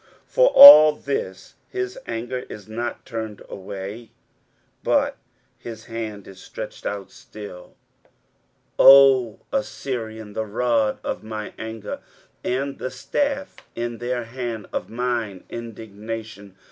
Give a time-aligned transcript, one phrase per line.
[0.25, 4.09] For all this his anger is not turned away,
[4.83, 5.17] but
[5.59, 7.75] his hand is stretched out still.
[8.79, 11.99] 23:010:005 O Assyrian, the rod of mine anger,
[12.43, 16.55] and the staff in their hand is mine indignation.